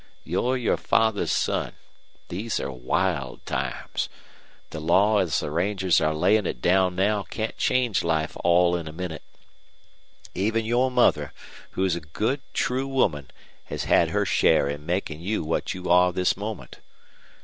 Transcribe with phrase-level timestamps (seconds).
[0.23, 1.73] You're your father's son.
[2.29, 4.09] These are wild times.
[4.71, 8.87] The law as the rangers are laying it down now can't change life all in
[8.87, 9.21] a minute.
[10.33, 11.33] Even your mother,
[11.73, 13.29] who's a good, true woman,
[13.65, 16.79] has had her share in making you what you are this moment.